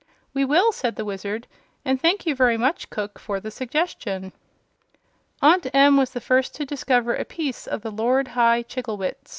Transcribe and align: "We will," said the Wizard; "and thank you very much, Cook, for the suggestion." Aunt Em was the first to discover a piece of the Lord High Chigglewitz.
"We 0.33 0.45
will," 0.45 0.71
said 0.71 0.95
the 0.95 1.05
Wizard; 1.05 1.45
"and 1.85 2.01
thank 2.01 2.25
you 2.25 2.33
very 2.33 2.57
much, 2.57 2.89
Cook, 2.89 3.19
for 3.19 3.39
the 3.39 3.51
suggestion." 3.51 4.33
Aunt 5.43 5.67
Em 5.75 5.95
was 5.95 6.09
the 6.09 6.19
first 6.19 6.55
to 6.55 6.65
discover 6.65 7.13
a 7.13 7.23
piece 7.23 7.67
of 7.67 7.83
the 7.83 7.91
Lord 7.91 8.29
High 8.29 8.63
Chigglewitz. 8.63 9.29